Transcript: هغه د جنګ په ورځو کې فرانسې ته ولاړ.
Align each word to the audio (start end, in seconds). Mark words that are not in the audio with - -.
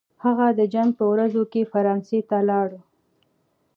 هغه 0.23 0.47
د 0.59 0.61
جنګ 0.73 0.89
په 0.99 1.05
ورځو 1.11 1.43
کې 1.51 1.69
فرانسې 1.71 2.19
ته 2.29 2.37
ولاړ. 2.41 2.69